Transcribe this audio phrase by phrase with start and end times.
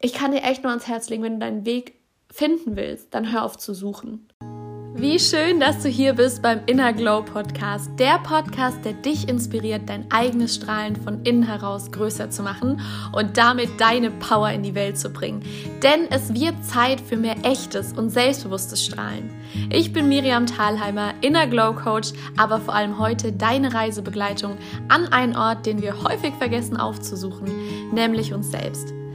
[0.00, 1.94] ich kann dir echt nur ans Herz legen, wenn du deinen Weg
[2.30, 4.28] finden willst, dann hör auf zu suchen.
[4.94, 7.88] Wie schön, dass du hier bist beim Inner Glow Podcast.
[8.00, 12.80] Der Podcast, der dich inspiriert, dein eigenes Strahlen von innen heraus größer zu machen
[13.12, 15.44] und damit deine Power in die Welt zu bringen.
[15.84, 19.30] Denn es wird Zeit für mehr echtes und selbstbewusstes Strahlen.
[19.70, 24.58] Ich bin Miriam Thalheimer, Inner Glow Coach, aber vor allem heute deine Reisebegleitung
[24.88, 28.97] an einen Ort, den wir häufig vergessen aufzusuchen, nämlich uns selbst.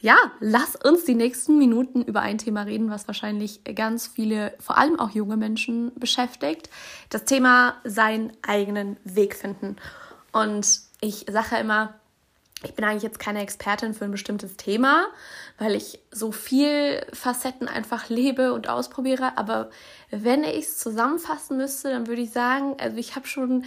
[0.00, 4.76] ja, lass uns die nächsten Minuten über ein Thema reden, was wahrscheinlich ganz viele, vor
[4.78, 6.68] allem auch junge Menschen beschäftigt.
[7.08, 9.76] Das Thema seinen eigenen Weg finden.
[10.32, 11.94] Und ich sage immer,
[12.62, 15.08] ich bin eigentlich jetzt keine Expertin für ein bestimmtes Thema,
[15.58, 19.36] weil ich so viel Facetten einfach lebe und ausprobiere.
[19.36, 19.70] Aber
[20.10, 23.64] wenn ich es zusammenfassen müsste, dann würde ich sagen, also ich habe schon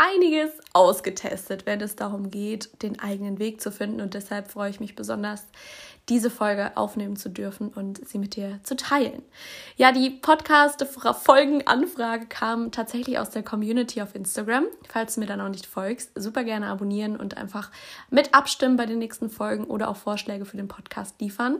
[0.00, 4.00] einiges ausgetestet, wenn es darum geht, den eigenen Weg zu finden.
[4.00, 5.44] Und deshalb freue ich mich besonders,
[6.10, 9.22] diese Folge aufnehmen zu dürfen und sie mit dir zu teilen.
[9.76, 14.64] Ja, die Podcast-Folgenanfrage kam tatsächlich aus der Community auf Instagram.
[14.88, 17.70] Falls du mir da noch nicht folgst, super gerne abonnieren und einfach
[18.10, 21.58] mit abstimmen bei den nächsten Folgen oder auch Vorschläge für den Podcast liefern.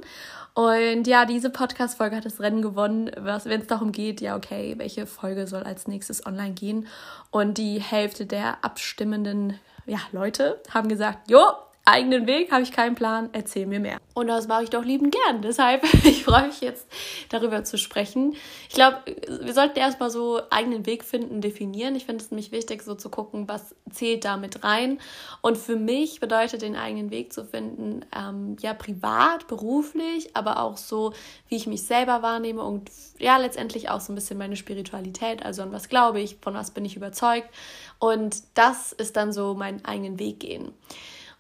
[0.55, 5.07] Und ja, diese Podcast-Folge hat das Rennen gewonnen, wenn es darum geht, ja, okay, welche
[5.07, 6.89] Folge soll als nächstes online gehen.
[7.31, 11.41] Und die Hälfte der abstimmenden ja, Leute haben gesagt, jo,
[11.91, 13.99] eigenen Weg, habe ich keinen Plan, erzähl mir mehr.
[14.15, 15.43] Und das mache ich doch lieben gern.
[15.43, 16.87] Deshalb, ich freue mich jetzt
[17.29, 18.35] darüber zu sprechen.
[18.69, 21.95] Ich glaube, wir sollten erstmal so eigenen Weg finden, definieren.
[21.95, 24.99] Ich finde es nämlich wichtig, so zu gucken, was zählt da mit rein.
[25.43, 30.77] Und für mich bedeutet den eigenen Weg zu finden, ähm, ja, privat, beruflich, aber auch
[30.77, 31.13] so,
[31.49, 35.45] wie ich mich selber wahrnehme und ja, letztendlich auch so ein bisschen meine Spiritualität.
[35.45, 37.49] Also an was glaube ich, von was bin ich überzeugt.
[37.99, 40.73] Und das ist dann so meinen eigenen Weg gehen.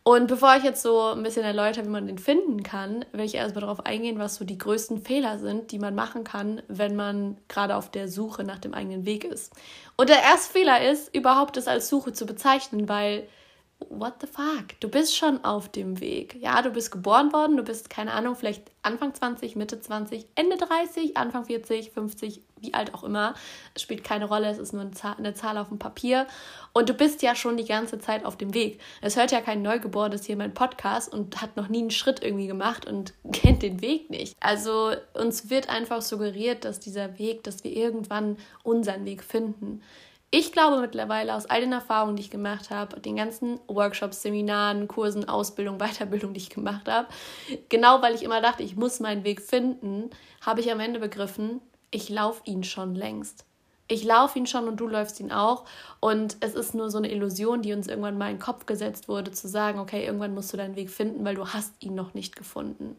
[0.03, 3.35] Und bevor ich jetzt so ein bisschen erläutere, wie man den finden kann, will ich
[3.35, 7.37] erstmal darauf eingehen, was so die größten Fehler sind, die man machen kann, wenn man
[7.49, 9.53] gerade auf der Suche nach dem eigenen Weg ist.
[9.97, 13.29] Und der erste Fehler ist, überhaupt das als Suche zu bezeichnen, weil
[13.89, 14.79] what the fuck?
[14.81, 16.37] Du bist schon auf dem Weg.
[16.41, 20.57] Ja, du bist geboren worden, du bist, keine Ahnung, vielleicht Anfang 20, Mitte 20, Ende
[20.57, 23.35] 30, Anfang 40, 50, wie alt auch immer.
[23.75, 26.27] Es spielt keine Rolle, es ist nur eine Zahl, eine Zahl auf dem Papier.
[26.73, 28.81] Und du bist ja schon die ganze Zeit auf dem Weg.
[29.01, 32.47] Es hört ja kein Neugeborenes hier mein Podcast und hat noch nie einen Schritt irgendwie
[32.47, 34.37] gemacht und kennt den Weg nicht.
[34.41, 39.83] Also uns wird einfach suggeriert, dass dieser Weg, dass wir irgendwann unseren Weg finden.
[40.33, 44.87] Ich glaube mittlerweile aus all den Erfahrungen, die ich gemacht habe, den ganzen Workshops, Seminaren,
[44.87, 47.09] Kursen, Ausbildung, Weiterbildung, die ich gemacht habe,
[47.69, 50.11] genau weil ich immer dachte, ich muss meinen Weg finden,
[50.41, 51.61] habe ich am Ende begriffen,
[51.91, 53.45] ich laufe ihn schon längst.
[53.89, 55.65] Ich laufe ihn schon und du läufst ihn auch.
[55.99, 59.09] Und es ist nur so eine Illusion, die uns irgendwann mal in den Kopf gesetzt
[59.09, 62.15] wurde, zu sagen, okay, irgendwann musst du deinen Weg finden, weil du hast ihn noch
[62.15, 62.97] nicht gefunden.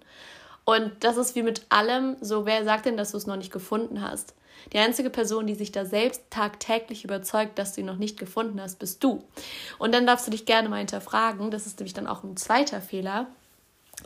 [0.65, 3.51] Und das ist wie mit allem so, wer sagt denn, dass du es noch nicht
[3.51, 4.35] gefunden hast?
[4.73, 8.61] Die einzige Person, die sich da selbst tagtäglich überzeugt, dass du ihn noch nicht gefunden
[8.61, 9.23] hast, bist du.
[9.79, 12.79] Und dann darfst du dich gerne mal hinterfragen, das ist nämlich dann auch ein zweiter
[12.79, 13.27] Fehler,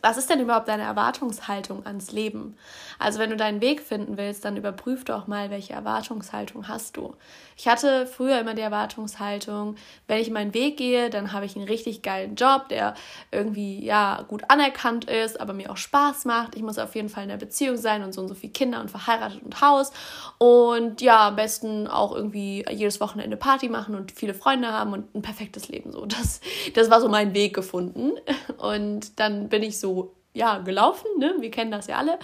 [0.02, 2.56] was ist denn überhaupt deine Erwartungshaltung ans Leben?
[3.00, 7.16] Also wenn du deinen Weg finden willst, dann überprüf doch mal, welche Erwartungshaltung hast du.
[7.58, 9.76] Ich hatte früher immer die Erwartungshaltung,
[10.08, 12.96] wenn ich meinen Weg gehe, dann habe ich einen richtig geilen Job, der
[13.32, 16.56] irgendwie ja gut anerkannt ist, aber mir auch Spaß macht.
[16.56, 18.82] Ich muss auf jeden Fall in einer Beziehung sein und so und so viele Kinder
[18.82, 19.92] und verheiratet und Haus
[20.38, 25.16] und ja, am besten auch irgendwie jedes Wochenende Party machen und viele Freunde haben und
[25.16, 26.06] ein perfektes Leben so.
[26.06, 26.42] Das
[26.74, 28.14] das war so mein Weg gefunden
[28.58, 31.36] und dann bin ich so so ja, gelaufen, ne?
[31.40, 32.20] Wir kennen das ja alle.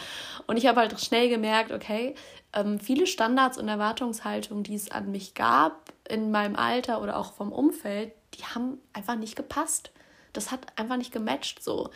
[0.46, 2.16] Und ich habe halt schnell gemerkt, okay,
[2.54, 7.32] ähm, viele Standards und Erwartungshaltungen, die es an mich gab, in meinem Alter oder auch
[7.34, 9.92] vom Umfeld, die haben einfach nicht gepasst.
[10.34, 11.90] Das hat einfach nicht gematcht so.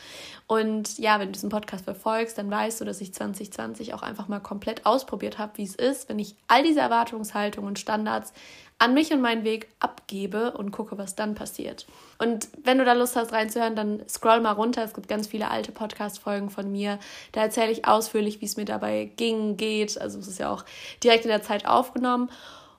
[0.48, 4.28] Und ja, wenn du diesen Podcast verfolgst, dann weißt du, dass ich 2020 auch einfach
[4.28, 8.34] mal komplett ausprobiert habe, wie es ist, wenn ich all diese Erwartungshaltungen und Standards
[8.78, 11.86] an mich und meinen Weg abgebe und gucke, was dann passiert.
[12.18, 14.84] Und wenn du da Lust hast reinzuhören, dann scroll mal runter.
[14.84, 17.00] Es gibt ganz viele alte Podcast-Folgen von mir.
[17.32, 20.00] Da erzähle ich ausführlich, wie es mir dabei ging, geht.
[20.00, 20.66] Also es ist ja auch
[21.04, 22.30] direkt in der Zeit aufgenommen.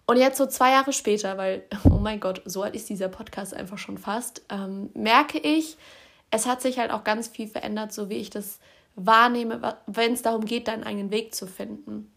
[0.06, 3.55] Und jetzt so zwei Jahre später, weil, oh mein Gott, so alt ist dieser Podcast
[3.55, 5.76] einfach schon fast, ähm, merke ich,
[6.31, 8.58] es hat sich halt auch ganz viel verändert, so wie ich das
[8.94, 12.11] wahrnehme, wenn es darum geht, deinen eigenen Weg zu finden.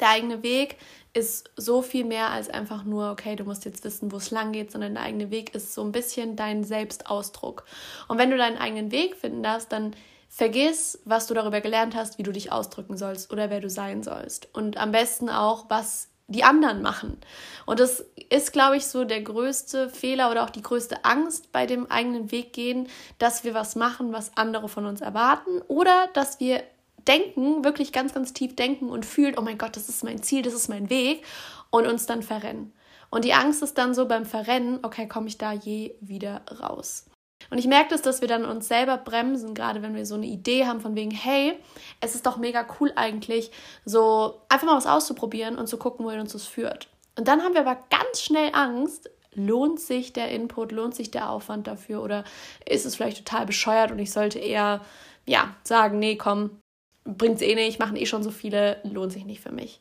[0.00, 0.76] Der eigene Weg
[1.14, 4.52] ist so viel mehr als einfach nur, okay, du musst jetzt wissen, wo es lang
[4.52, 7.64] geht, sondern der eigene Weg ist so ein bisschen dein Selbstausdruck.
[8.06, 9.96] Und wenn du deinen eigenen Weg finden darfst, dann
[10.28, 14.02] vergiss, was du darüber gelernt hast, wie du dich ausdrücken sollst oder wer du sein
[14.02, 14.54] sollst.
[14.54, 17.18] Und am besten auch, was die anderen machen.
[17.66, 21.66] Und das ist, glaube ich, so der größte Fehler oder auch die größte Angst bei
[21.66, 22.88] dem eigenen Weg gehen,
[23.18, 26.62] dass wir was machen, was andere von uns erwarten oder dass wir
[27.06, 30.42] denken, wirklich ganz, ganz tief denken und fühlen, oh mein Gott, das ist mein Ziel,
[30.42, 31.24] das ist mein Weg
[31.70, 32.72] und uns dann verrennen.
[33.10, 37.06] Und die Angst ist dann so beim Verrennen, okay, komme ich da je wieder raus?
[37.50, 40.26] Und ich merke das, dass wir dann uns selber bremsen, gerade wenn wir so eine
[40.26, 41.54] Idee haben von wegen, hey,
[42.00, 43.50] es ist doch mega cool eigentlich,
[43.84, 46.88] so einfach mal was auszuprobieren und zu gucken, wohin uns das führt.
[47.18, 51.30] Und dann haben wir aber ganz schnell Angst, lohnt sich der Input, lohnt sich der
[51.30, 52.24] Aufwand dafür oder
[52.64, 54.80] ist es vielleicht total bescheuert und ich sollte eher,
[55.26, 56.58] ja, sagen, nee, komm,
[57.04, 59.80] bringt es eh nicht, machen eh schon so viele, lohnt sich nicht für mich.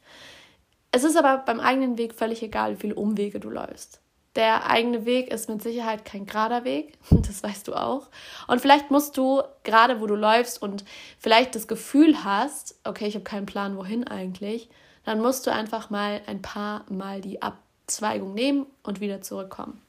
[0.91, 4.01] Es ist aber beim eigenen Weg völlig egal, wie viele Umwege du läufst.
[4.35, 8.09] Der eigene Weg ist mit Sicherheit kein gerader Weg, das weißt du auch.
[8.47, 10.83] Und vielleicht musst du, gerade wo du läufst und
[11.19, 14.69] vielleicht das Gefühl hast, okay, ich habe keinen Plan, wohin eigentlich,
[15.05, 19.81] dann musst du einfach mal ein paar Mal die Abzweigung nehmen und wieder zurückkommen.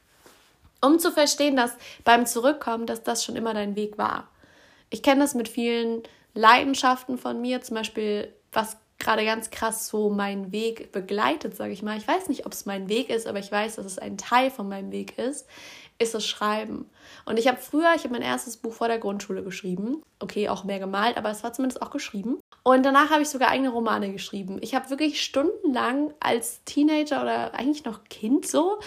[0.81, 1.73] Um zu verstehen, dass
[2.05, 4.29] beim Zurückkommen, dass das schon immer dein Weg war.
[4.91, 6.03] Ich kenne das mit vielen
[6.35, 11.83] Leidenschaften von mir, zum Beispiel was gerade ganz krass so meinen Weg begleitet, sage ich
[11.83, 11.99] mal.
[11.99, 14.51] Ich weiß nicht, ob es mein Weg ist, aber ich weiß, dass es ein Teil
[14.51, 15.47] von meinem Weg ist,
[15.99, 16.91] ist das Schreiben.
[17.25, 20.03] Und ich habe früher, ich habe mein erstes Buch vor der Grundschule geschrieben.
[20.19, 22.39] Okay, auch mehr gemalt, aber es war zumindest auch geschrieben.
[22.63, 24.59] Und danach habe ich sogar eigene Romane geschrieben.
[24.61, 28.79] Ich habe wirklich stundenlang als Teenager oder eigentlich noch Kind so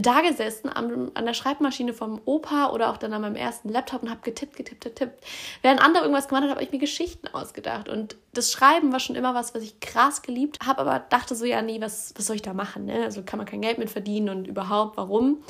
[0.00, 4.02] da gesessen an, an der Schreibmaschine vom Opa oder auch dann an meinem ersten Laptop
[4.02, 5.24] und habe getippt, getippt, getippt.
[5.62, 7.88] Während andere irgendwas gemacht haben, habe ich mir Geschichten ausgedacht.
[7.88, 11.44] Und das Schreiben war schon immer was, was ich krass geliebt habe, aber dachte so,
[11.44, 12.86] ja, nee, was, was soll ich da machen?
[12.86, 13.04] Ne?
[13.04, 15.42] Also kann man kein Geld mit verdienen und überhaupt, warum?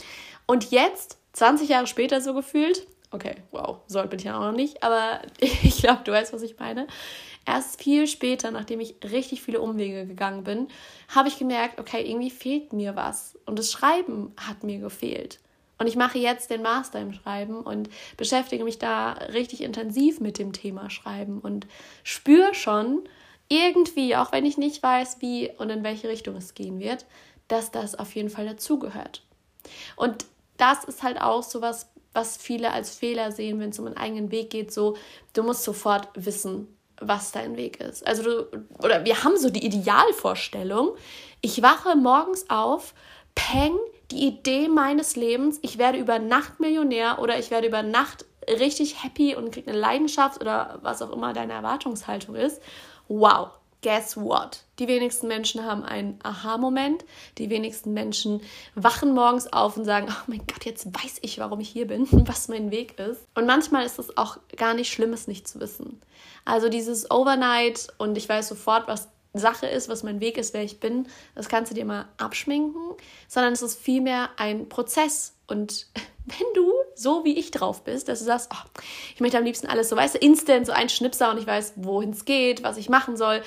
[0.47, 4.51] Und jetzt, 20 Jahre später so gefühlt, okay, wow, so alt bin ich ja auch
[4.51, 6.87] noch nicht, aber ich glaube, du weißt, was ich meine
[7.49, 10.69] erst viel später, nachdem ich richtig viele Umwege gegangen bin,
[11.09, 13.39] habe ich gemerkt, okay, irgendwie fehlt mir was.
[13.47, 15.41] Und das Schreiben hat mir gefehlt.
[15.79, 20.39] Und ich mache jetzt den Master im Schreiben und beschäftige mich da richtig intensiv mit
[20.39, 21.67] dem Thema Schreiben und
[22.03, 23.09] spüre schon
[23.49, 27.07] irgendwie, auch wenn ich nicht weiß, wie und in welche Richtung es gehen wird,
[27.47, 29.23] dass das auf jeden Fall dazugehört.
[29.97, 30.27] Und
[30.59, 31.63] das ist halt auch so
[32.13, 34.97] was, viele als Fehler sehen, wenn es um einen eigenen Weg geht, so,
[35.35, 36.69] du musst sofort wissen,
[37.01, 38.07] was dein Weg ist.
[38.07, 40.97] Also du, oder wir haben so die Idealvorstellung,
[41.41, 42.95] ich wache morgens auf,
[43.35, 43.77] peng,
[44.11, 49.03] die Idee meines Lebens, ich werde über Nacht Millionär oder ich werde über Nacht richtig
[49.05, 52.61] happy und kriege eine Leidenschaft oder was auch immer deine Erwartungshaltung ist.
[53.09, 53.51] Wow,
[53.83, 54.65] guess what?
[54.79, 57.05] Die wenigsten Menschen haben einen Aha-Moment.
[57.39, 58.41] Die wenigsten Menschen
[58.75, 62.07] wachen morgens auf und sagen, oh mein Gott, jetzt weiß ich, warum ich hier bin,
[62.27, 63.27] was mein Weg ist.
[63.35, 66.01] Und manchmal ist es auch gar nicht schlimm, es nicht zu wissen.
[66.45, 70.65] Also dieses Overnight und ich weiß sofort, was Sache ist, was mein Weg ist, wer
[70.65, 72.95] ich bin, das kannst du dir mal abschminken,
[73.29, 75.35] sondern es ist vielmehr ein Prozess.
[75.47, 75.87] Und
[76.29, 78.81] wenn du so wie ich drauf bist, dass du sagst, oh,
[79.15, 81.75] ich möchte am liebsten alles so, weißt du, instant, so ein Schnipser und ich weiß,
[81.77, 83.43] wohin es geht, was ich machen soll,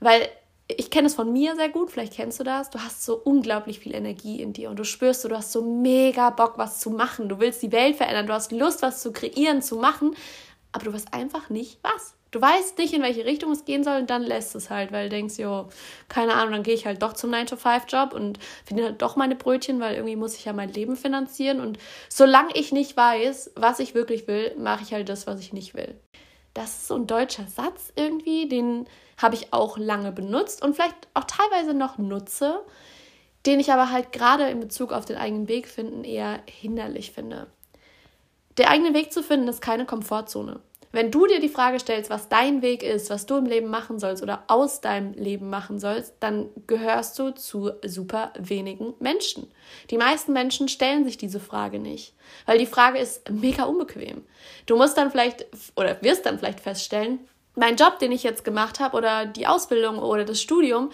[0.00, 0.28] weil
[0.66, 2.70] ich kenne es von mir sehr gut, vielleicht kennst du das.
[2.70, 6.30] Du hast so unglaublich viel Energie in dir und du spürst, du hast so mega
[6.30, 7.28] Bock, was zu machen.
[7.28, 10.16] Du willst die Welt verändern, du hast Lust, was zu kreieren, zu machen,
[10.72, 12.14] aber du weißt einfach nicht, was.
[12.34, 15.08] Du weißt nicht, in welche Richtung es gehen soll und dann lässt es halt, weil
[15.08, 15.68] du denkst, jo,
[16.08, 19.78] keine Ahnung, dann gehe ich halt doch zum 9-to-5-Job und finde halt doch meine Brötchen,
[19.78, 21.60] weil irgendwie muss ich ja mein Leben finanzieren.
[21.60, 25.52] Und solange ich nicht weiß, was ich wirklich will, mache ich halt das, was ich
[25.52, 25.94] nicht will.
[26.54, 31.06] Das ist so ein deutscher Satz irgendwie, den habe ich auch lange benutzt und vielleicht
[31.14, 32.64] auch teilweise noch nutze,
[33.46, 37.46] den ich aber halt gerade in Bezug auf den eigenen Weg finden eher hinderlich finde.
[38.56, 40.58] Der eigene Weg zu finden ist keine Komfortzone.
[40.94, 43.98] Wenn du dir die Frage stellst, was dein Weg ist, was du im Leben machen
[43.98, 49.50] sollst oder aus deinem Leben machen sollst, dann gehörst du zu super wenigen Menschen.
[49.90, 52.14] Die meisten Menschen stellen sich diese Frage nicht,
[52.46, 54.24] weil die Frage ist mega unbequem.
[54.66, 57.18] Du musst dann vielleicht oder wirst dann vielleicht feststellen,
[57.56, 60.92] mein Job, den ich jetzt gemacht habe oder die Ausbildung oder das Studium,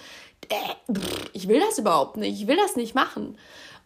[0.49, 0.95] äh,
[1.35, 3.37] ich will das überhaupt nicht, ich will das nicht machen.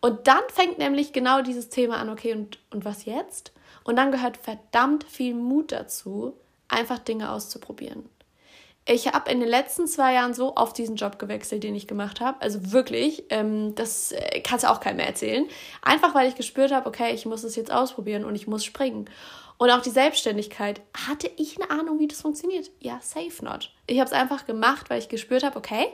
[0.00, 3.50] Und dann fängt nämlich genau dieses Thema an, okay, und, und was jetzt?
[3.84, 6.34] Und dann gehört verdammt viel Mut dazu,
[6.68, 8.08] einfach Dinge auszuprobieren.
[8.86, 12.20] ich habe in den letzten zwei Jahren so oft diesen Job gewechselt, den ich gemacht
[12.20, 12.40] habe.
[12.42, 15.46] Also wirklich, ähm, das äh, kannst du auch keinem mehr erzählen.
[15.80, 19.08] Einfach weil ich gespürt habe, okay, ich muss es jetzt ausprobieren und ich muss springen.
[19.56, 20.80] Und auch die Selbstständigkeit.
[21.06, 22.70] Hatte ich eine Ahnung, wie das funktioniert?
[22.80, 23.70] Ja, safe not.
[23.86, 25.86] Ich habe es einfach gemacht, weil ich gespürt habe, okay,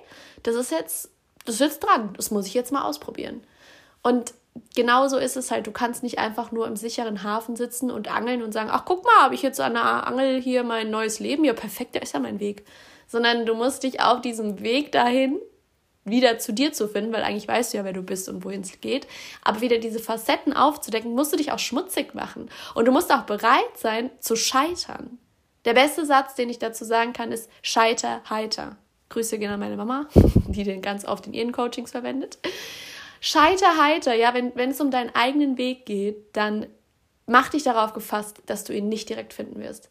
[0.42, 1.10] das ist jetzt,
[1.44, 2.14] das ist jetzt dran.
[2.16, 3.44] Das muss ich jetzt mal ausprobieren.
[4.02, 4.32] Und
[4.74, 8.42] genauso ist es halt, du kannst nicht einfach nur im sicheren Hafen sitzen und angeln
[8.42, 11.44] und sagen, ach guck mal, habe ich jetzt an der Angel hier mein neues Leben,
[11.44, 12.64] ja perfekt, der ist ja mein Weg.
[13.06, 15.38] Sondern du musst dich auf diesem Weg dahin
[16.04, 18.62] wieder zu dir zu finden, weil eigentlich weißt du ja, wer du bist und wohin
[18.62, 19.06] es geht.
[19.42, 22.50] Aber wieder diese Facetten aufzudecken, musst du dich auch schmutzig machen.
[22.74, 25.18] Und du musst auch bereit sein zu scheitern.
[25.64, 28.76] Der beste Satz, den ich dazu sagen kann, ist scheiter heiter.
[29.10, 32.38] Grüße gehen an meine Mama, die den ganz oft in ihren Coachings verwendet.
[33.20, 36.66] Scheiter heiter, ja, wenn, wenn es um deinen eigenen Weg geht, dann
[37.26, 39.90] mach dich darauf gefasst, dass du ihn nicht direkt finden wirst.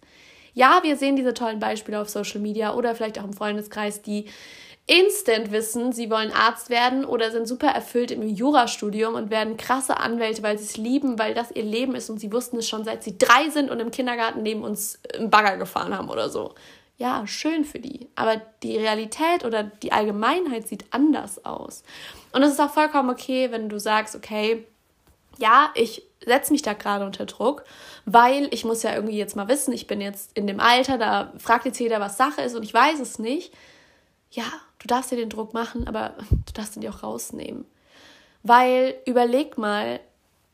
[0.54, 4.26] Ja, wir sehen diese tollen Beispiele auf Social Media oder vielleicht auch im Freundeskreis, die
[4.88, 9.98] instant wissen, sie wollen Arzt werden oder sind super erfüllt im Jurastudium und werden krasse
[9.98, 12.84] Anwälte, weil sie es lieben, weil das ihr Leben ist und sie wussten es schon
[12.84, 16.56] seit sie drei sind und im Kindergarten neben uns im Bagger gefahren haben oder so.
[17.00, 18.10] Ja, schön für die.
[18.15, 21.84] Aber die Realität oder die Allgemeinheit sieht anders aus.
[22.34, 24.68] Und es ist auch vollkommen okay, wenn du sagst, okay,
[25.38, 27.63] ja, ich setze mich da gerade unter Druck,
[28.03, 31.32] weil ich muss ja irgendwie jetzt mal wissen, ich bin jetzt in dem Alter, da
[31.38, 33.53] fragt jetzt jeder, was Sache ist und ich weiß es nicht.
[34.32, 34.44] Ja,
[34.79, 37.63] du darfst dir den Druck machen, aber du darfst ihn dir auch rausnehmen.
[38.44, 40.01] Weil überleg mal,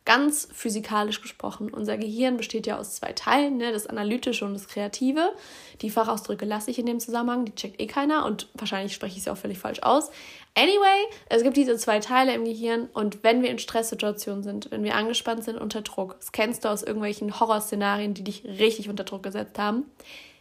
[0.06, 3.72] ganz physikalisch gesprochen, unser Gehirn besteht ja aus zwei Teilen, ne?
[3.72, 5.34] das Analytische und das Kreative.
[5.82, 9.24] Die Fachausdrücke lasse ich in dem Zusammenhang, die checkt eh keiner und wahrscheinlich spreche ich
[9.24, 10.12] sie auch völlig falsch aus.
[10.54, 14.84] Anyway, es gibt diese zwei Teile im Gehirn und wenn wir in Stresssituationen sind, wenn
[14.84, 19.04] wir angespannt sind unter Druck, das kennst du aus irgendwelchen Horrorszenarien, die dich richtig unter
[19.04, 19.86] Druck gesetzt haben,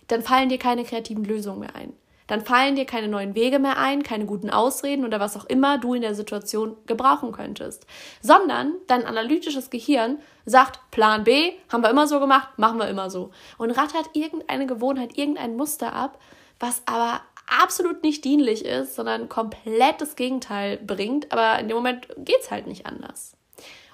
[0.09, 1.95] dann fallen dir keine kreativen Lösungen mehr ein
[2.27, 5.79] dann fallen dir keine neuen Wege mehr ein, keine guten Ausreden oder was auch immer
[5.79, 7.87] du in der Situation gebrauchen könntest,
[8.23, 13.11] sondern dein analytisches Gehirn sagt, Plan B, haben wir immer so gemacht, machen wir immer
[13.11, 13.31] so.
[13.59, 16.19] Und rattert irgendeine Gewohnheit, irgendein Muster ab,
[16.59, 17.21] was aber
[17.63, 22.51] absolut nicht dienlich ist, sondern komplett das Gegenteil bringt, aber in dem Moment geht es
[22.51, 23.37] halt nicht anders.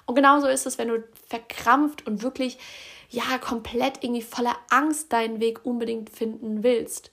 [0.05, 2.57] Und genauso ist es, wenn du verkrampft und wirklich
[3.09, 7.11] ja komplett irgendwie voller Angst deinen Weg unbedingt finden willst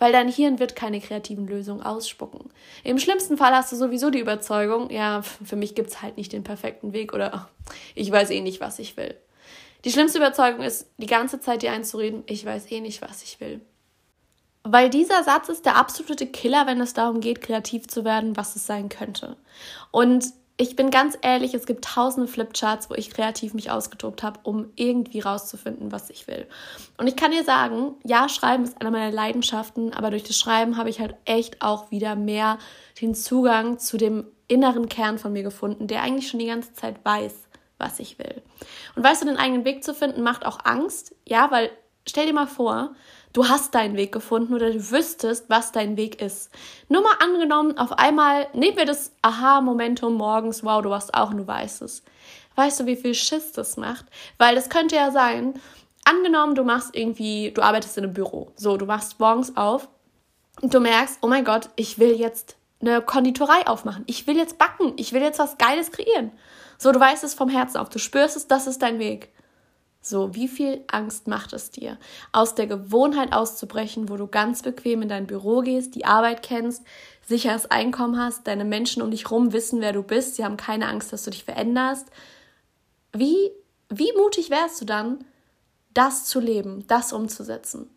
[0.00, 2.50] weil dein Hirn wird keine kreativen Lösungen ausspucken.
[2.82, 6.32] Im schlimmsten Fall hast du sowieso die Überzeugung, ja, für mich gibt es halt nicht
[6.32, 7.48] den perfekten Weg oder
[7.94, 9.14] ich weiß eh nicht, was ich will.
[9.84, 13.40] Die schlimmste Überzeugung ist, die ganze Zeit dir einzureden, ich weiß eh nicht, was ich
[13.40, 13.60] will.
[14.62, 18.56] Weil dieser Satz ist der absolute Killer, wenn es darum geht, kreativ zu werden, was
[18.56, 19.36] es sein könnte.
[19.90, 20.26] Und
[20.60, 24.68] ich bin ganz ehrlich, es gibt tausende Flipcharts, wo ich kreativ mich ausgetobt habe, um
[24.76, 26.46] irgendwie rauszufinden, was ich will.
[26.98, 30.76] Und ich kann dir sagen, ja, Schreiben ist eine meiner Leidenschaften, aber durch das Schreiben
[30.76, 32.58] habe ich halt echt auch wieder mehr
[33.00, 36.96] den Zugang zu dem inneren Kern von mir gefunden, der eigentlich schon die ganze Zeit
[37.04, 37.32] weiß,
[37.78, 38.42] was ich will.
[38.96, 41.70] Und weißt du, den eigenen Weg zu finden, macht auch Angst, ja, weil
[42.06, 42.94] stell dir mal vor,
[43.32, 46.50] du hast deinen Weg gefunden oder du wüsstest, was dein Weg ist.
[46.88, 51.38] Nur mal angenommen, auf einmal nehmen wir das Aha-Momentum morgens, wow, du hast auch und
[51.38, 52.02] du weißt es.
[52.56, 54.06] Weißt du, wie viel Schiss das macht?
[54.38, 55.54] Weil das könnte ja sein,
[56.04, 58.52] angenommen, du machst irgendwie, du arbeitest in einem Büro.
[58.56, 59.88] So, du machst morgens auf
[60.60, 64.04] und du merkst, oh mein Gott, ich will jetzt eine Konditorei aufmachen.
[64.06, 64.94] Ich will jetzt backen.
[64.96, 66.32] Ich will jetzt was Geiles kreieren.
[66.78, 67.90] So, du weißt es vom Herzen auf.
[67.90, 69.28] Du spürst es, das ist dein Weg.
[70.02, 71.98] So, wie viel Angst macht es dir,
[72.32, 76.82] aus der Gewohnheit auszubrechen, wo du ganz bequem in dein Büro gehst, die Arbeit kennst,
[77.26, 80.88] sicheres Einkommen hast, deine Menschen um dich rum wissen, wer du bist, sie haben keine
[80.88, 82.08] Angst, dass du dich veränderst.
[83.12, 83.52] Wie,
[83.90, 85.24] wie mutig wärst du dann,
[85.92, 87.90] das zu leben, das umzusetzen?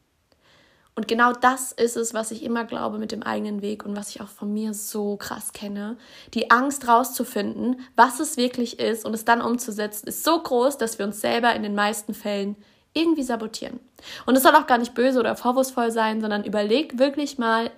[0.95, 4.09] Und genau das ist es, was ich immer glaube mit dem eigenen Weg und was
[4.09, 5.97] ich auch von mir so krass kenne.
[6.35, 10.99] Die Angst rauszufinden, was es wirklich ist und es dann umzusetzen, ist so groß, dass
[10.99, 12.55] wir uns selber in den meisten Fällen
[12.93, 13.79] irgendwie sabotieren.
[14.27, 17.71] Und es soll auch gar nicht böse oder vorwurfsvoll sein, sondern überleg wirklich mal,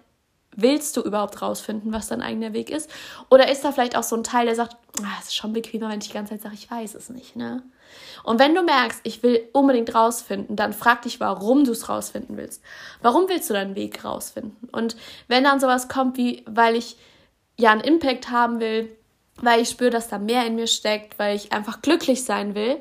[0.55, 2.89] willst du überhaupt rausfinden, was dein eigener Weg ist?
[3.29, 5.89] Oder ist da vielleicht auch so ein Teil, der sagt, ah, es ist schon bequemer,
[5.89, 7.63] wenn ich die ganze Zeit sage, ich weiß es nicht, ne?
[8.23, 12.37] Und wenn du merkst, ich will unbedingt rausfinden, dann frag dich, warum du es rausfinden
[12.37, 12.63] willst.
[13.01, 14.69] Warum willst du deinen Weg rausfinden?
[14.71, 14.95] Und
[15.27, 16.97] wenn dann sowas kommt wie, weil ich
[17.57, 18.95] ja einen Impact haben will,
[19.41, 22.77] weil ich spüre, dass da mehr in mir steckt, weil ich einfach glücklich sein will,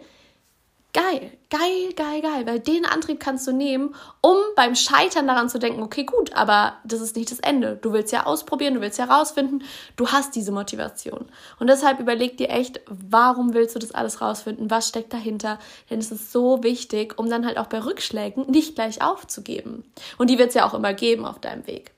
[0.95, 5.59] geil, geil, geil, geil, weil den Antrieb kannst du nehmen, um beim Scheitern daran zu
[5.59, 7.77] denken, okay, gut, aber das ist nicht das Ende.
[7.83, 9.65] Du willst ja ausprobieren, du willst ja rausfinden,
[9.97, 11.27] du hast diese Motivation.
[11.59, 14.71] Und deshalb überleg dir echt, warum willst du das alles rausfinden?
[14.71, 15.59] Was steckt dahinter?
[15.91, 19.85] Denn es ist so wichtig, um dann halt auch bei Rückschlägen nicht gleich aufzugeben.
[20.17, 21.91] Und die wird es ja auch immer geben auf deinem Weg.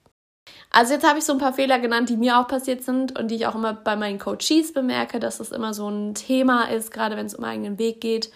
[0.70, 3.30] Also jetzt habe ich so ein paar Fehler genannt, die mir auch passiert sind und
[3.30, 6.90] die ich auch immer bei meinen Coaches bemerke, dass das immer so ein Thema ist,
[6.90, 8.30] gerade wenn es um eigenen Weg geht.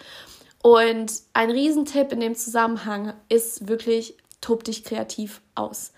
[0.63, 5.93] Und ein Riesentipp in dem Zusammenhang ist wirklich, tob dich kreativ aus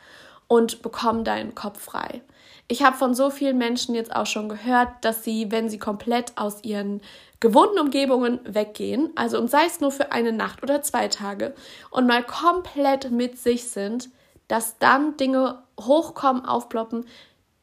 [0.49, 2.23] und bekomm deinen Kopf frei.
[2.69, 6.33] Ich habe von so vielen Menschen jetzt auch schon gehört, dass sie, wenn sie komplett
[6.37, 7.01] aus ihren
[7.41, 11.55] gewohnten Umgebungen weggehen, also und sei es nur für eine Nacht oder zwei Tage
[11.91, 14.11] und mal komplett mit sich sind,
[14.47, 17.07] dass dann Dinge hochkommen, aufploppen,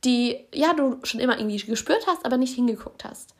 [0.03, 3.35] die ja du schon immer irgendwie gespürt hast, aber nicht hingeguckt hast.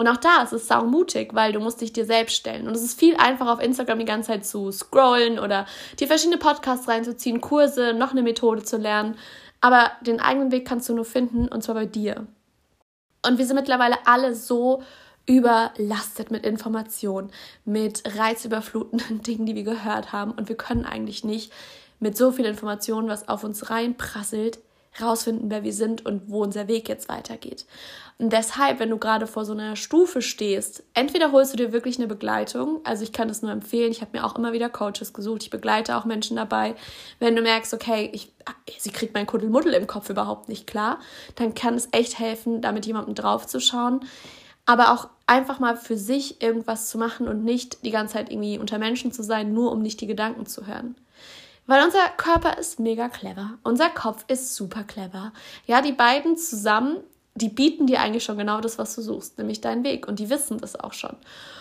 [0.00, 2.66] Und auch da ist es saumutig, weil du musst dich dir selbst stellen.
[2.66, 5.66] Und es ist viel einfacher auf Instagram die ganze Zeit zu scrollen oder
[5.98, 9.18] dir verschiedene Podcasts reinzuziehen, Kurse, noch eine Methode zu lernen.
[9.60, 12.26] Aber den eigenen Weg kannst du nur finden und zwar bei dir.
[13.26, 14.82] Und wir sind mittlerweile alle so
[15.26, 17.30] überlastet mit Informationen,
[17.66, 20.30] mit reizüberflutenden Dingen, die wir gehört haben.
[20.30, 21.52] Und wir können eigentlich nicht
[21.98, 24.60] mit so viel Informationen, was auf uns reinprasselt,
[25.00, 27.66] rausfinden, wer wir sind und wo unser Weg jetzt weitergeht.
[28.18, 31.96] Und deshalb, wenn du gerade vor so einer Stufe stehst, entweder holst du dir wirklich
[31.98, 35.14] eine Begleitung, also ich kann das nur empfehlen, ich habe mir auch immer wieder Coaches
[35.14, 36.74] gesucht, ich begleite auch Menschen dabei.
[37.18, 38.32] Wenn du merkst, okay, ich,
[38.78, 40.98] sie kriegt mein Kuddelmuddel im Kopf überhaupt nicht klar,
[41.36, 44.00] dann kann es echt helfen, da mit jemandem draufzuschauen.
[44.66, 48.58] Aber auch einfach mal für sich irgendwas zu machen und nicht die ganze Zeit irgendwie
[48.58, 50.94] unter Menschen zu sein, nur um nicht die Gedanken zu hören.
[51.70, 53.52] Weil unser Körper ist mega clever.
[53.62, 55.32] Unser Kopf ist super clever.
[55.66, 56.96] Ja, die beiden zusammen,
[57.36, 60.08] die bieten dir eigentlich schon genau das, was du suchst, nämlich deinen Weg.
[60.08, 61.14] Und die wissen das auch schon.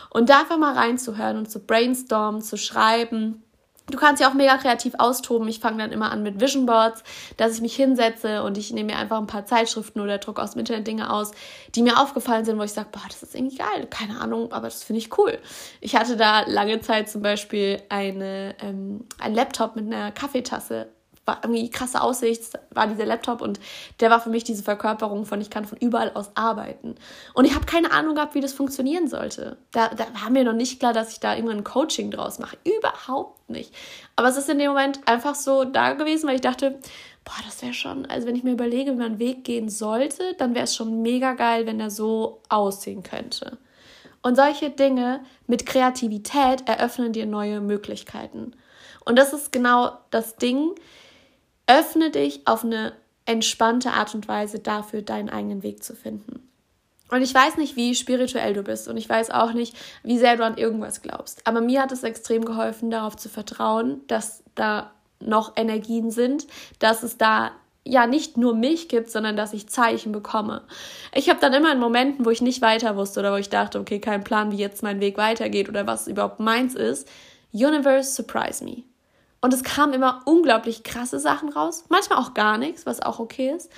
[0.09, 3.43] Und da einfach mal reinzuhören und zu brainstormen, zu schreiben,
[3.91, 5.47] Du kannst ja auch mega kreativ austoben.
[5.47, 7.03] Ich fange dann immer an mit Vision Boards,
[7.37, 10.51] dass ich mich hinsetze und ich nehme mir einfach ein paar Zeitschriften oder druck aus
[10.51, 11.31] dem Internet Dinge aus,
[11.75, 13.87] die mir aufgefallen sind, wo ich sage, boah, das ist irgendwie geil.
[13.89, 15.39] Keine Ahnung, aber das finde ich cool.
[15.81, 20.89] Ich hatte da lange Zeit zum Beispiel eine, ähm, ein Laptop mit einer Kaffeetasse
[21.29, 23.59] war irgendwie krasse Aussicht, war dieser Laptop und
[23.99, 26.95] der war für mich diese Verkörperung von, ich kann von überall aus arbeiten.
[27.33, 29.57] Und ich habe keine Ahnung gehabt, wie das funktionieren sollte.
[29.71, 32.57] Da, da war mir noch nicht klar, dass ich da irgendwann Coaching draus mache.
[32.63, 33.73] Überhaupt nicht.
[34.15, 36.79] Aber es ist in dem Moment einfach so da gewesen, weil ich dachte,
[37.23, 40.33] boah, das wäre schon, also wenn ich mir überlege, wie man einen Weg gehen sollte,
[40.37, 43.59] dann wäre es schon mega geil, wenn er so aussehen könnte.
[44.21, 48.53] Und solche Dinge mit Kreativität eröffnen dir neue Möglichkeiten.
[49.05, 50.75] Und das ist genau das Ding.
[51.69, 52.93] Öffne dich auf eine
[53.25, 56.49] entspannte Art und Weise dafür, deinen eigenen Weg zu finden.
[57.11, 60.35] Und ich weiß nicht, wie spirituell du bist und ich weiß auch nicht, wie sehr
[60.35, 61.45] du an irgendwas glaubst.
[61.45, 66.47] Aber mir hat es extrem geholfen, darauf zu vertrauen, dass da noch Energien sind,
[66.79, 67.51] dass es da
[67.83, 70.63] ja nicht nur mich gibt, sondern dass ich Zeichen bekomme.
[71.13, 73.79] Ich habe dann immer in Momenten, wo ich nicht weiter wusste oder wo ich dachte,
[73.79, 77.07] okay, kein Plan, wie jetzt mein Weg weitergeht oder was überhaupt meins ist,
[77.51, 78.83] Universe surprise me.
[79.41, 81.85] Und es kamen immer unglaublich krasse Sachen raus.
[81.89, 83.71] Manchmal auch gar nichts, was auch okay ist.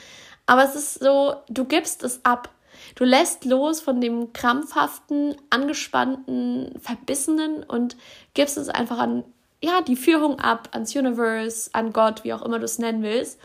[0.46, 2.50] Aber es ist so, du gibst es ab.
[2.96, 7.96] Du lässt los von dem krampfhaften, angespannten, verbissenen und
[8.34, 9.24] gibst es einfach an,
[9.64, 13.40] ja, die Führung ab, ans Universe, an Gott, wie auch immer du es nennen willst.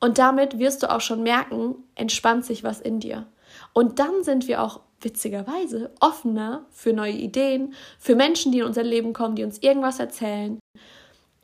[0.00, 3.26] Und damit wirst du auch schon merken, entspannt sich was in dir.
[3.72, 8.82] Und dann sind wir auch witzigerweise offener für neue Ideen, für Menschen, die in unser
[8.82, 10.58] Leben kommen, die uns irgendwas erzählen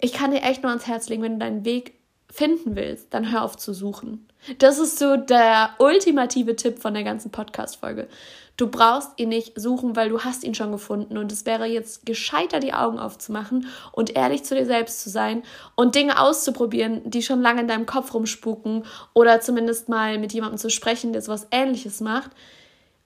[0.01, 1.95] ich kann dir echt nur ans Herz legen, wenn du deinen Weg
[2.31, 4.27] finden willst, dann hör auf zu suchen.
[4.59, 8.09] Das ist so der ultimative Tipp von der ganzen Podcast-Folge.
[8.57, 12.07] Du brauchst ihn nicht suchen, weil du hast ihn schon gefunden und es wäre jetzt
[12.07, 15.43] gescheiter, die Augen aufzumachen und ehrlich zu dir selbst zu sein
[15.77, 18.85] und Dinge auszuprobieren, die schon lange in deinem Kopf rumspuken
[19.15, 22.31] oder zumindest mal mit jemandem zu sprechen, der sowas ähnliches macht,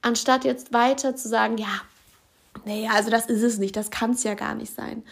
[0.01, 1.81] anstatt jetzt weiter zu sagen, ja,
[2.65, 5.03] nee, also das ist es nicht, das kann es ja gar nicht sein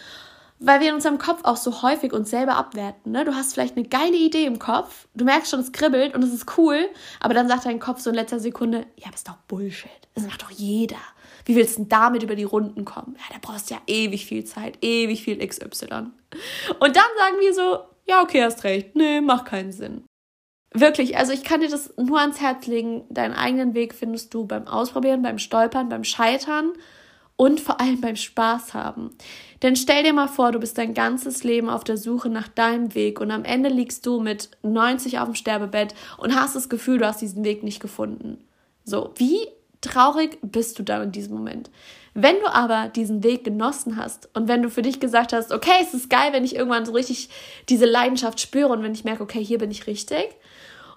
[0.58, 3.12] weil wir in unserem Kopf auch so häufig uns selber abwerten.
[3.12, 3.24] Ne?
[3.24, 6.32] Du hast vielleicht eine geile Idee im Kopf, du merkst schon, es kribbelt und es
[6.32, 6.88] ist cool,
[7.20, 9.90] aber dann sagt dein Kopf so in letzter Sekunde, ja, das ist doch Bullshit.
[10.14, 11.00] Das macht doch jeder.
[11.44, 13.16] Wie willst du denn damit über die Runden kommen?
[13.18, 15.86] Ja, da brauchst du ja ewig viel Zeit, ewig viel XY.
[15.90, 18.94] Und dann sagen wir so, ja, okay, hast recht.
[18.94, 20.04] Nee, macht keinen Sinn.
[20.72, 23.04] Wirklich, also ich kann dir das nur ans Herz legen.
[23.08, 26.72] Deinen eigenen Weg findest du beim Ausprobieren, beim Stolpern, beim Scheitern
[27.36, 29.10] und vor allem beim Spaß haben.
[29.62, 32.94] Denn stell dir mal vor, du bist dein ganzes Leben auf der Suche nach deinem
[32.94, 36.98] Weg und am Ende liegst du mit 90 auf dem Sterbebett und hast das Gefühl,
[36.98, 38.44] du hast diesen Weg nicht gefunden.
[38.84, 39.38] So, wie
[39.80, 41.70] traurig bist du dann in diesem Moment?
[42.14, 45.82] Wenn du aber diesen Weg genossen hast und wenn du für dich gesagt hast, okay,
[45.82, 47.28] es ist geil, wenn ich irgendwann so richtig
[47.68, 50.28] diese Leidenschaft spüre und wenn ich merke, okay, hier bin ich richtig.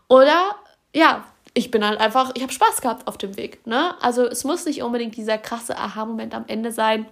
[0.08, 0.56] Oder
[0.94, 1.26] ja,
[1.58, 3.66] ich bin halt einfach, ich habe Spaß gehabt auf dem Weg.
[3.66, 4.00] Ne?
[4.00, 7.08] Also es muss nicht unbedingt dieser krasse Aha-Moment am Ende sein.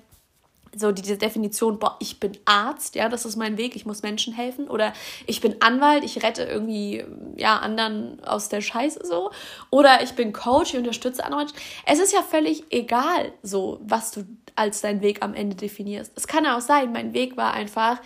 [0.76, 4.34] So diese Definition, boah, ich bin Arzt, ja, das ist mein Weg, ich muss Menschen
[4.34, 4.68] helfen.
[4.68, 4.94] Oder
[5.26, 7.04] ich bin Anwalt, ich rette irgendwie,
[7.38, 9.32] ja, anderen aus der Scheiße so.
[9.72, 11.58] Oder ich bin Coach, ich unterstütze andere Menschen.
[11.88, 16.12] Es ist ja völlig egal, so, was du als dein Weg am Ende definierst.
[16.16, 18.00] Es kann ja auch sein, mein Weg war einfach,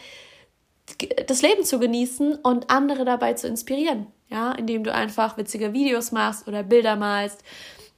[1.28, 6.12] das Leben zu genießen und andere dabei zu inspirieren ja, indem du einfach witzige Videos
[6.12, 7.44] machst oder Bilder malst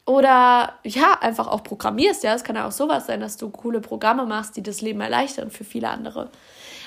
[0.06, 3.82] oder ja, einfach auch programmierst, ja, es kann ja auch sowas sein, dass du coole
[3.82, 6.30] Programme machst, die das Leben erleichtern für viele andere.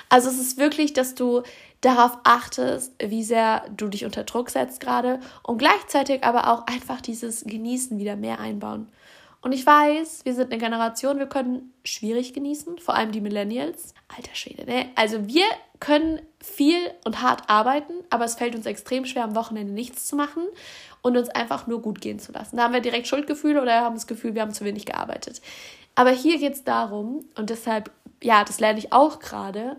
[0.09, 1.43] Also es ist wirklich, dass du
[1.81, 7.01] darauf achtest, wie sehr du dich unter Druck setzt gerade und gleichzeitig aber auch einfach
[7.01, 8.89] dieses Genießen wieder mehr einbauen.
[9.45, 13.93] Und ich weiß, wir sind eine Generation, wir können schwierig genießen, vor allem die Millennials.
[14.17, 14.89] Alter Schwede, ne?
[14.95, 15.45] Also wir
[15.81, 20.17] können viel und hart arbeiten, aber es fällt uns extrem schwer, am Wochenende nichts zu
[20.17, 20.45] machen
[21.03, 22.57] und uns einfach nur gut gehen zu lassen.
[22.57, 25.43] Da haben wir direkt Schuldgefühle oder haben das Gefühl, wir haben zu wenig gearbeitet.
[25.95, 27.91] Aber hier geht es darum, und deshalb,
[28.23, 29.77] ja, das lerne ich auch gerade,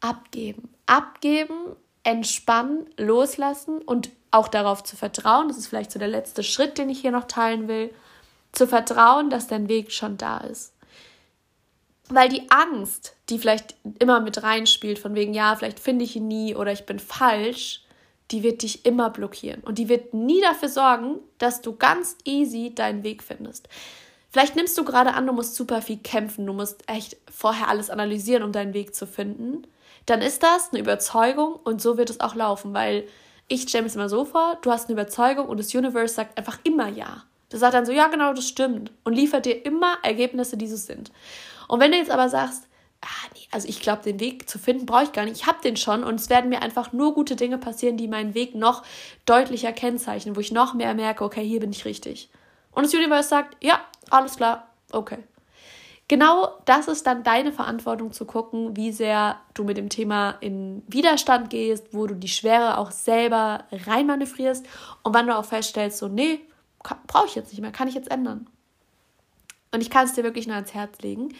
[0.00, 0.74] abgeben.
[0.86, 5.46] Abgeben, entspannen, loslassen und auch darauf zu vertrauen.
[5.46, 7.94] Das ist vielleicht so der letzte Schritt, den ich hier noch teilen will
[8.54, 10.72] zu vertrauen, dass dein Weg schon da ist.
[12.08, 16.28] Weil die Angst, die vielleicht immer mit reinspielt, von wegen, ja, vielleicht finde ich ihn
[16.28, 17.84] nie oder ich bin falsch,
[18.30, 19.62] die wird dich immer blockieren.
[19.62, 23.68] Und die wird nie dafür sorgen, dass du ganz easy deinen Weg findest.
[24.30, 27.90] Vielleicht nimmst du gerade an, du musst super viel kämpfen, du musst echt vorher alles
[27.90, 29.66] analysieren, um deinen Weg zu finden.
[30.06, 33.06] Dann ist das eine Überzeugung und so wird es auch laufen, weil
[33.46, 36.36] ich stelle mir es immer so vor, du hast eine Überzeugung und das Universe sagt
[36.36, 37.24] einfach immer ja.
[37.48, 38.92] Das sagt dann so, ja, genau, das stimmt.
[39.04, 41.12] Und liefert dir immer Ergebnisse, die so sind.
[41.68, 42.68] Und wenn du jetzt aber sagst,
[43.04, 45.36] ah, nee, also ich glaube, den Weg zu finden brauche ich gar nicht.
[45.36, 48.34] Ich habe den schon und es werden mir einfach nur gute Dinge passieren, die meinen
[48.34, 48.82] Weg noch
[49.26, 52.30] deutlicher kennzeichnen, wo ich noch mehr merke, okay, hier bin ich richtig.
[52.72, 53.80] Und das Universe sagt, ja,
[54.10, 55.18] alles klar, okay.
[56.06, 60.82] Genau das ist dann deine Verantwortung zu gucken, wie sehr du mit dem Thema in
[60.86, 64.66] Widerstand gehst, wo du die Schwere auch selber reinmanövrierst
[65.02, 66.40] und wann du auch feststellst, so, nee,
[67.06, 68.48] brauche ich jetzt nicht mehr, kann ich jetzt ändern.
[69.72, 71.34] Und ich kann es dir wirklich nur ans Herz legen.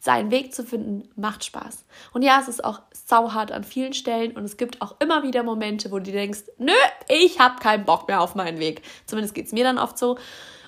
[0.00, 1.84] Seinen Weg zu finden macht Spaß.
[2.12, 5.42] Und ja, es ist auch sauhart an vielen Stellen und es gibt auch immer wieder
[5.42, 6.72] Momente, wo du denkst, nö,
[7.08, 8.82] ich habe keinen Bock mehr auf meinen Weg.
[9.06, 10.16] Zumindest geht es mir dann oft so.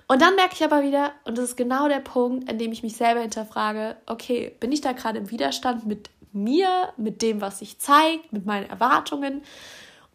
[0.08, 2.82] Und dann merke ich aber wieder, und das ist genau der Punkt, an dem ich
[2.82, 7.58] mich selber hinterfrage, okay, bin ich da gerade im Widerstand mit mir, mit dem, was
[7.58, 9.42] sich zeigt, mit meinen Erwartungen?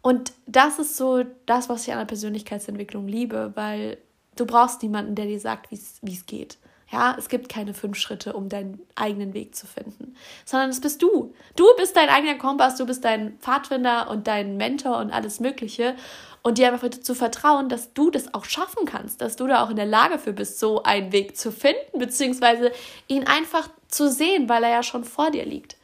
[0.04, 3.96] Und das ist so das, was ich an der Persönlichkeitsentwicklung liebe, weil
[4.36, 6.58] du brauchst niemanden, der dir sagt, wie es geht.
[6.92, 10.14] Ja, es gibt keine fünf Schritte, um deinen eigenen Weg zu finden,
[10.44, 11.32] sondern es bist du.
[11.56, 15.96] Du bist dein eigener Kompass, du bist dein Pfadfinder und dein Mentor und alles Mögliche.
[16.42, 19.70] Und dir einfach zu vertrauen, dass du das auch schaffen kannst, dass du da auch
[19.70, 22.72] in der Lage für bist, so einen Weg zu finden, beziehungsweise
[23.08, 25.78] ihn einfach zu sehen, weil er ja schon vor dir liegt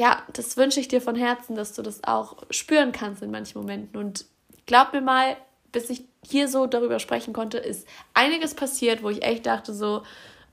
[0.00, 3.60] ja, das wünsche ich dir von Herzen, dass du das auch spüren kannst in manchen
[3.60, 4.00] Momenten.
[4.00, 4.24] Und
[4.64, 5.36] glaub mir mal,
[5.72, 10.02] bis ich hier so darüber sprechen konnte, ist einiges passiert, wo ich echt dachte so,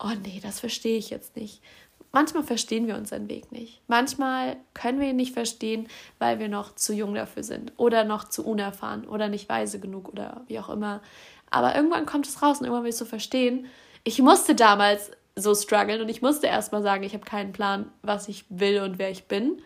[0.04, 1.62] oh nee, das verstehe ich jetzt nicht.
[2.12, 3.80] Manchmal verstehen wir unseren Weg nicht.
[3.88, 5.88] Manchmal können wir ihn nicht verstehen,
[6.20, 10.10] weil wir noch zu jung dafür sind oder noch zu unerfahren oder nicht weise genug
[10.10, 11.02] oder wie auch immer.
[11.50, 13.68] Aber irgendwann kommt es raus und irgendwann willst du verstehen.
[14.04, 18.28] Ich musste damals so strugglen und ich musste erstmal sagen, ich habe keinen Plan, was
[18.28, 19.62] ich will und wer ich bin,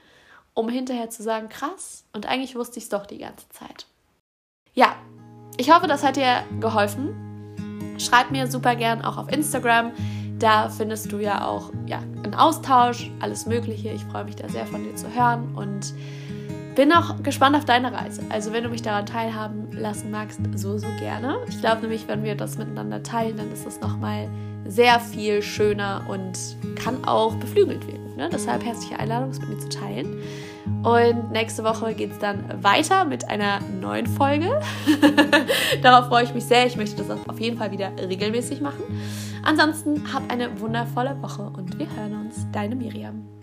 [0.54, 3.88] um hinterher zu sagen, krass, und eigentlich wusste ich es doch die ganze Zeit.
[4.74, 4.96] Ja,
[5.58, 7.96] ich hoffe, das hat dir geholfen.
[7.98, 9.92] Schreib mir super gern auch auf Instagram.
[10.40, 13.90] Da findest du ja auch ja, einen Austausch, alles Mögliche.
[13.90, 15.94] Ich freue mich da sehr von dir zu hören und
[16.76, 18.24] bin auch gespannt auf deine Reise.
[18.30, 21.38] Also wenn du mich daran teilhaben lassen magst, so, so gerne.
[21.48, 24.30] Ich glaube nämlich, wenn wir das miteinander teilen, dann ist es nochmal
[24.66, 26.38] sehr viel schöner und
[26.76, 28.16] kann auch beflügelt werden.
[28.16, 28.30] Ne?
[28.32, 30.18] Deshalb herzliche Einladung, es mit mir zu teilen.
[30.84, 34.62] Und nächste Woche geht es dann weiter mit einer neuen Folge.
[35.82, 36.66] Darauf freue ich mich sehr.
[36.66, 38.84] Ich möchte das auf jeden Fall wieder regelmäßig machen.
[39.44, 42.46] Ansonsten hab eine wundervolle Woche und wir hören uns.
[42.52, 43.41] Deine Miriam.